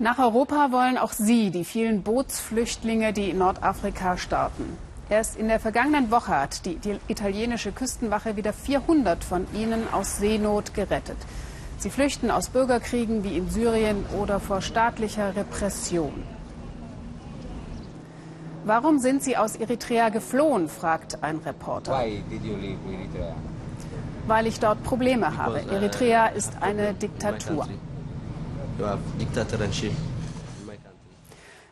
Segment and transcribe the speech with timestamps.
[0.00, 4.78] Nach Europa wollen auch sie die vielen Bootsflüchtlinge, die in Nordafrika starten.
[5.10, 10.72] Erst in der vergangenen Woche hat die, italienische Küstenwache wieder 400 von ihnen aus Seenot
[10.72, 11.18] gerettet.
[11.76, 16.22] Sie flüchten aus Bürgerkriegen wie in Syrien oder vor staatlicher Repression.
[18.64, 22.02] Warum sind Sie aus Eritrea geflohen, fragt ein Reporter.
[24.26, 25.60] Weil ich dort Probleme habe.
[25.62, 27.66] uh, Eritrea ist eine Diktatur.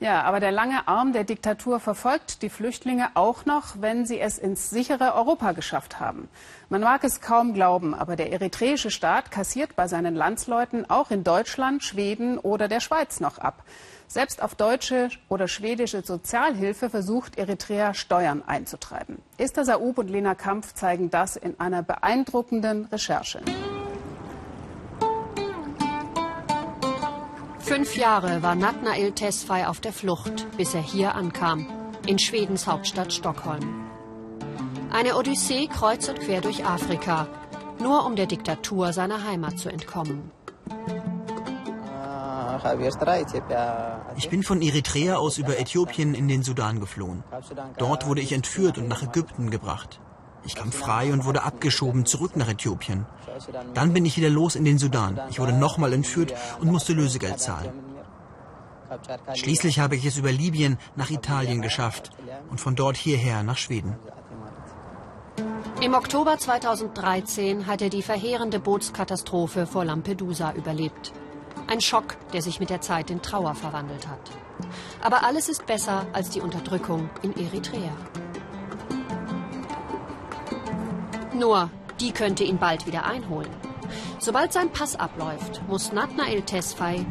[0.00, 4.38] Ja, aber der lange Arm der Diktatur verfolgt die Flüchtlinge auch noch, wenn sie es
[4.38, 6.28] ins sichere Europa geschafft haben.
[6.68, 11.24] Man mag es kaum glauben, aber der eritreische Staat kassiert bei seinen Landsleuten auch in
[11.24, 13.62] Deutschland, Schweden oder der Schweiz noch ab.
[14.06, 19.18] Selbst auf deutsche oder schwedische Sozialhilfe versucht Eritrea Steuern einzutreiben.
[19.38, 23.40] Esther Saub und Lena Kampf zeigen das in einer beeindruckenden Recherche.
[27.64, 31.66] Fünf Jahre war Natnael Tesfaye auf der Flucht, bis er hier ankam,
[32.06, 33.86] in Schwedens Hauptstadt Stockholm.
[34.90, 37.26] Eine Odyssee kreuz und quer durch Afrika,
[37.80, 40.30] nur um der Diktatur seiner Heimat zu entkommen.
[44.16, 47.24] Ich bin von Eritrea aus über Äthiopien in den Sudan geflohen.
[47.78, 50.00] Dort wurde ich entführt und nach Ägypten gebracht.
[50.46, 53.06] Ich kam frei und wurde abgeschoben zurück nach Äthiopien.
[53.74, 55.20] Dann bin ich wieder los in den Sudan.
[55.30, 57.72] Ich wurde nochmal entführt und musste Lösegeld zahlen.
[59.34, 62.10] Schließlich habe ich es über Libyen nach Italien geschafft
[62.50, 63.96] und von dort hierher nach Schweden.
[65.80, 71.12] Im Oktober 2013 hat er die verheerende Bootskatastrophe vor Lampedusa überlebt.
[71.66, 74.30] Ein Schock, der sich mit der Zeit in Trauer verwandelt hat.
[75.02, 77.92] Aber alles ist besser als die Unterdrückung in Eritrea.
[81.34, 81.70] Nur,
[82.00, 83.50] die könnte ihn bald wieder einholen.
[84.18, 87.04] Sobald sein Pass abläuft, muss Natnael Tesfaye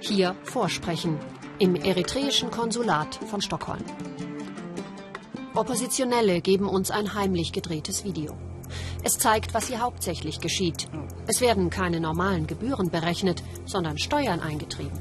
[0.00, 1.18] hier vorsprechen,
[1.58, 3.84] im eritreischen Konsulat von Stockholm.
[5.54, 8.36] Oppositionelle geben uns ein heimlich gedrehtes Video.
[9.02, 10.88] Es zeigt, was hier hauptsächlich geschieht.
[11.26, 14.98] Es werden keine normalen Gebühren berechnet, sondern Steuern eingetrieben.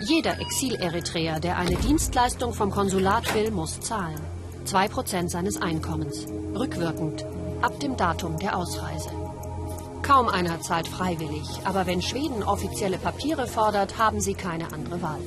[0.00, 4.20] Jeder Exil-Eritreer, der eine Dienstleistung vom Konsulat will, muss zahlen.
[4.64, 6.26] Zwei Prozent seines Einkommens.
[6.54, 7.24] Rückwirkend.
[7.62, 9.10] Ab dem Datum der Ausreise.
[10.02, 15.20] Kaum einer zahlt freiwillig, aber wenn Schweden offizielle Papiere fordert, haben sie keine andere Wahl.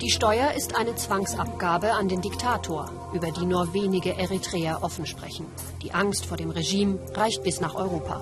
[0.00, 5.46] Die Steuer ist eine Zwangsabgabe an den Diktator, über die nur wenige Eritreer offen sprechen.
[5.82, 8.20] Die Angst vor dem Regime reicht bis nach Europa.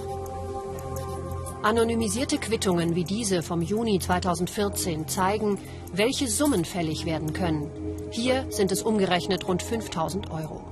[1.63, 5.59] Anonymisierte Quittungen wie diese vom Juni 2014 zeigen,
[5.93, 7.71] welche Summen fällig werden können.
[8.11, 10.63] Hier sind es umgerechnet rund 5000 Euro.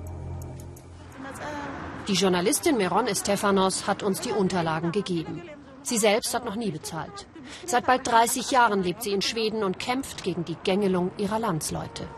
[2.09, 5.43] Die Journalistin Meron Estefanos hat uns die Unterlagen gegeben.
[5.83, 7.27] Sie selbst hat noch nie bezahlt.
[7.67, 12.09] Seit bald 30 Jahren lebt sie in Schweden und kämpft gegen die Gängelung ihrer Landsleute.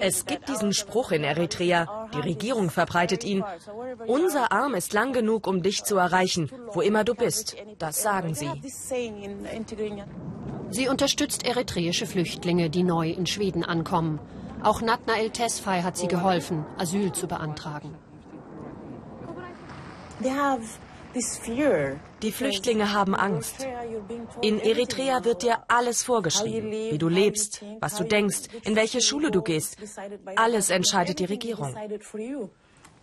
[0.00, 3.42] Es gibt diesen Spruch in Eritrea, die Regierung verbreitet ihn.
[4.06, 7.56] Unser Arm ist lang genug, um dich zu erreichen, wo immer du bist.
[7.78, 8.50] Das sagen sie.
[10.70, 14.20] Sie unterstützt eritreische Flüchtlinge, die neu in Schweden ankommen.
[14.66, 17.94] Auch Natnael Tesfaye hat sie geholfen, Asyl zu beantragen.
[22.20, 23.64] Die Flüchtlinge haben Angst.
[24.42, 29.30] In Eritrea wird dir alles vorgeschrieben, wie du lebst, was du denkst, in welche Schule
[29.30, 29.76] du gehst.
[30.34, 31.72] Alles entscheidet die Regierung.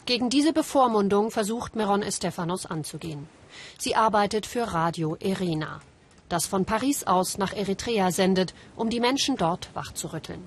[0.06, 3.30] Gegen diese Bevormundung versucht Meron Estefanos anzugehen.
[3.78, 5.80] Sie arbeitet für Radio Erena,
[6.28, 10.46] das von Paris aus nach Eritrea sendet, um die Menschen dort wachzurütteln.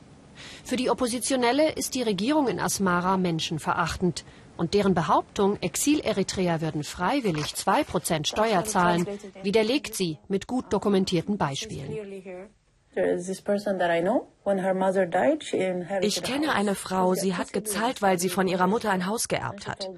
[0.64, 4.24] Für die Oppositionelle ist die Regierung in Asmara menschenverachtend
[4.56, 9.06] und deren Behauptung, Exil-Eritreer würden freiwillig 2% Steuer zahlen,
[9.42, 11.90] widerlegt sie mit gut dokumentierten Beispielen.
[16.00, 19.68] Ich kenne eine Frau, sie hat gezahlt, weil sie von ihrer Mutter ein Haus geerbt
[19.68, 19.90] hat.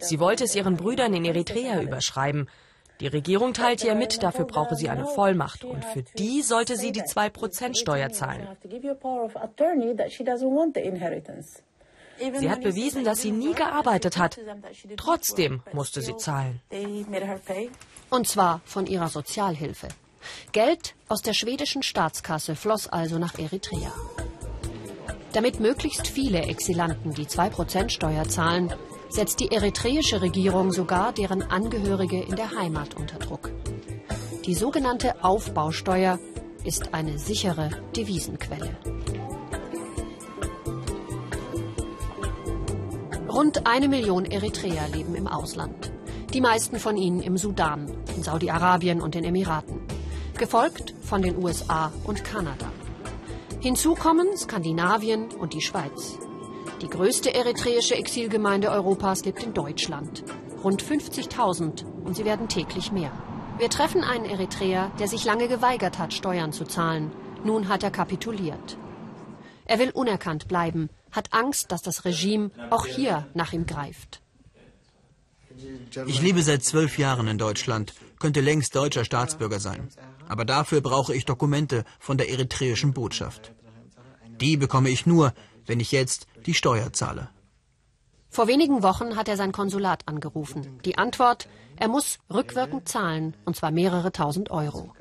[0.00, 2.48] Sie wollte es ihren Brüdern in Eritrea überschreiben.
[3.02, 6.92] Die Regierung teilt ihr mit, dafür brauche sie eine Vollmacht und für die sollte sie
[6.92, 8.46] die 2% Steuer zahlen.
[12.38, 14.38] Sie hat bewiesen, dass sie nie gearbeitet hat.
[14.96, 16.60] Trotzdem musste sie zahlen.
[18.08, 19.88] Und zwar von ihrer Sozialhilfe.
[20.52, 23.92] Geld aus der schwedischen Staatskasse floss also nach Eritrea.
[25.32, 28.72] Damit möglichst viele Exilanten die 2% Steuer zahlen,
[29.12, 33.50] setzt die eritreische Regierung sogar deren Angehörige in der Heimat unter Druck.
[34.46, 36.18] Die sogenannte Aufbausteuer
[36.64, 38.76] ist eine sichere Devisenquelle.
[43.28, 45.92] Rund eine Million Eritreer leben im Ausland.
[46.32, 49.80] Die meisten von ihnen im Sudan, in Saudi-Arabien und den Emiraten.
[50.38, 52.72] Gefolgt von den USA und Kanada.
[53.60, 56.18] Hinzu kommen Skandinavien und die Schweiz.
[56.82, 60.24] Die größte eritreische Exilgemeinde Europas lebt in Deutschland.
[60.64, 63.12] Rund 50.000 und sie werden täglich mehr.
[63.58, 67.12] Wir treffen einen Eritreer, der sich lange geweigert hat, Steuern zu zahlen.
[67.44, 68.76] Nun hat er kapituliert.
[69.64, 74.20] Er will unerkannt bleiben, hat Angst, dass das Regime auch hier nach ihm greift.
[76.06, 79.88] Ich lebe seit zwölf Jahren in Deutschland, könnte längst deutscher Staatsbürger sein.
[80.28, 83.52] Aber dafür brauche ich Dokumente von der eritreischen Botschaft.
[84.40, 85.32] Die bekomme ich nur,
[85.66, 87.28] wenn ich jetzt die Steuer zahle.
[88.28, 90.80] Vor wenigen Wochen hat er sein Konsulat angerufen.
[90.84, 94.92] Die Antwort, er muss rückwirkend zahlen, und zwar mehrere tausend Euro.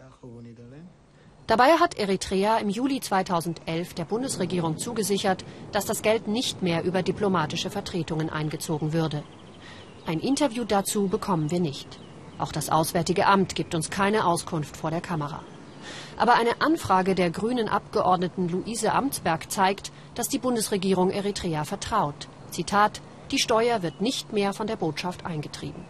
[1.48, 7.04] Dabei hat Eritrea im Juli 2011 der Bundesregierung zugesichert, dass das Geld nicht mehr über
[7.04, 9.24] diplomatische Vertretungen eingezogen würde.
[10.06, 12.00] Ein Interview dazu bekommen wir nicht.
[12.38, 15.44] Auch das Auswärtige Amt gibt uns keine Auskunft vor der Kamera.
[16.18, 22.28] Aber eine Anfrage der grünen Abgeordneten Luise Amtsberg zeigt, dass die Bundesregierung Eritrea vertraut.
[22.52, 23.02] Zitat,
[23.32, 25.86] die Steuer wird nicht mehr von der Botschaft eingetrieben.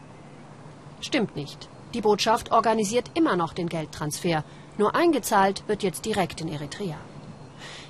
[1.01, 1.69] Stimmt nicht.
[1.93, 4.43] Die Botschaft organisiert immer noch den Geldtransfer.
[4.77, 6.97] Nur eingezahlt wird jetzt direkt in Eritrea.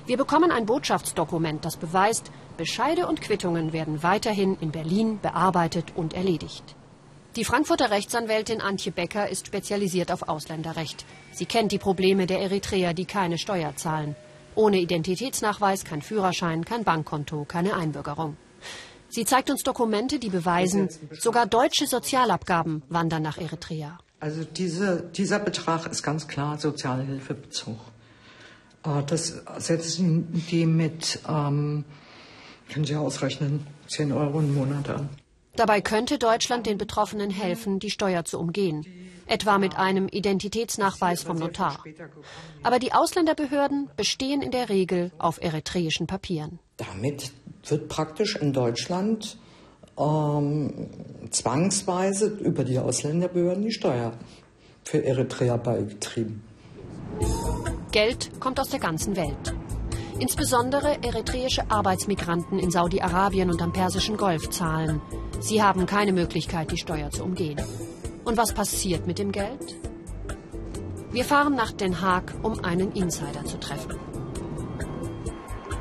[0.06, 6.14] Wir bekommen ein Botschaftsdokument, das beweist, Bescheide und Quittungen werden weiterhin in Berlin bearbeitet und
[6.14, 6.74] erledigt.
[7.36, 11.06] Die Frankfurter Rechtsanwältin Antje Becker ist spezialisiert auf Ausländerrecht.
[11.32, 14.14] Sie kennt die Probleme der Eritreer, die keine Steuer zahlen.
[14.54, 18.36] Ohne Identitätsnachweis kein Führerschein, kein Bankkonto, keine Einbürgerung.
[19.08, 23.98] Sie zeigt uns Dokumente, die beweisen, sogar deutsche Sozialabgaben wandern nach Eritrea.
[24.20, 27.78] Also diese, dieser Betrag ist ganz klar Sozialhilfebezug.
[28.84, 31.84] Äh, das setzen die mit ähm,
[32.72, 35.21] können Sie ausrechnen, 10 Euro im Monat an.
[35.54, 38.86] Dabei könnte Deutschland den Betroffenen helfen, die Steuer zu umgehen,
[39.26, 41.84] etwa mit einem Identitätsnachweis vom Notar.
[42.62, 46.58] Aber die Ausländerbehörden bestehen in der Regel auf eritreischen Papieren.
[46.78, 47.32] Damit
[47.66, 49.36] wird praktisch in Deutschland
[49.98, 50.88] ähm,
[51.30, 54.12] zwangsweise über die Ausländerbehörden die Steuer
[54.84, 56.42] für Eritrea beigetrieben.
[57.92, 59.54] Geld kommt aus der ganzen Welt.
[60.18, 65.00] Insbesondere eritreische Arbeitsmigranten in Saudi-Arabien und am Persischen Golf zahlen.
[65.42, 67.60] Sie haben keine Möglichkeit, die Steuer zu umgehen.
[68.24, 69.76] Und was passiert mit dem Geld?
[71.10, 73.98] Wir fahren nach Den Haag, um einen Insider zu treffen.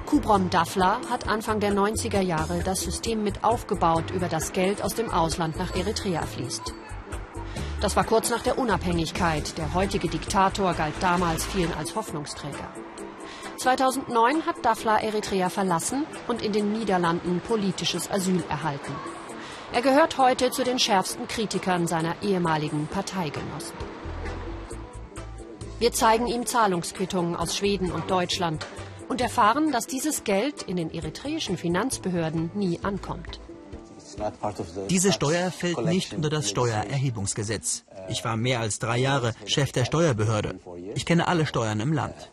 [0.07, 4.95] Kubrom Dafla hat Anfang der 90er Jahre das System mit aufgebaut, über das Geld aus
[4.95, 6.73] dem Ausland nach Eritrea fließt.
[7.81, 9.59] Das war kurz nach der Unabhängigkeit.
[9.59, 12.73] Der heutige Diktator galt damals vielen als Hoffnungsträger.
[13.57, 18.95] 2009 hat Dafla Eritrea verlassen und in den Niederlanden politisches Asyl erhalten.
[19.73, 23.75] Er gehört heute zu den schärfsten Kritikern seiner ehemaligen Parteigenossen.
[25.79, 28.67] Wir zeigen ihm Zahlungsquittungen aus Schweden und Deutschland
[29.07, 33.39] und erfahren, dass dieses Geld in den eritreischen Finanzbehörden nie ankommt.
[34.89, 37.85] Diese Steuer fällt nicht unter das Steuererhebungsgesetz.
[38.09, 40.59] Ich war mehr als drei Jahre Chef der Steuerbehörde.
[40.95, 42.29] Ich kenne alle Steuern im Land.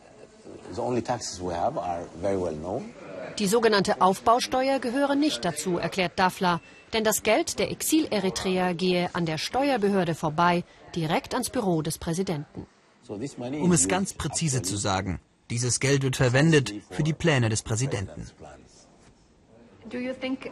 [3.39, 6.61] Die sogenannte Aufbausteuer gehöre nicht dazu, erklärt Dafla,
[6.93, 10.65] denn das Geld der Exil-Eritreer gehe an der Steuerbehörde vorbei,
[10.95, 12.67] direkt ans Büro des Präsidenten.
[13.09, 15.21] Um es ganz präzise zu sagen,
[15.51, 18.27] dieses Geld wird verwendet für die Pläne des Präsidenten.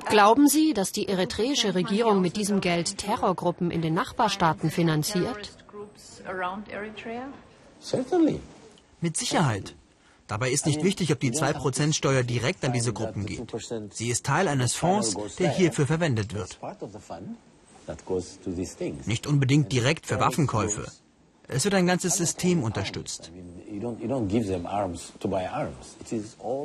[0.09, 5.57] Glauben Sie, dass die eritreische Regierung mit diesem Geld Terrorgruppen in den Nachbarstaaten finanziert?
[9.00, 9.75] Mit Sicherheit.
[10.26, 13.52] Dabei ist nicht wichtig, ob die 2% Steuer direkt an diese Gruppen geht.
[13.90, 16.59] Sie ist Teil eines Fonds, der hierfür verwendet wird.
[19.06, 20.87] Nicht unbedingt direkt für Waffenkäufe.
[21.49, 23.30] Es wird ein ganzes System unterstützt.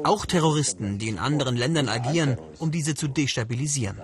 [0.03, 3.97] Auch Terroristen, die in anderen Ländern agieren, um diese zu destabilisieren.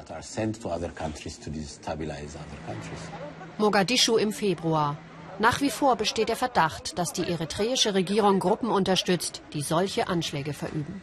[3.57, 4.97] Mogadischu im Februar.
[5.39, 10.53] Nach wie vor besteht der Verdacht, dass die eritreische Regierung Gruppen unterstützt, die solche Anschläge
[10.53, 11.01] verüben.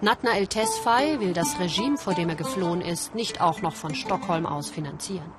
[0.00, 3.94] Natna El Tesfay will das Regime, vor dem er geflohen ist, nicht auch noch von
[3.94, 5.30] Stockholm aus finanzieren.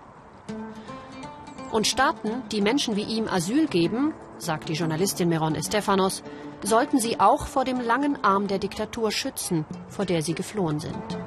[1.72, 6.22] Und Staaten, die Menschen wie ihm Asyl geben, sagt die Journalistin Meron Estefanos,
[6.64, 11.18] sollten sie auch vor dem langen Arm der Diktatur schützen, vor der sie geflohen sind.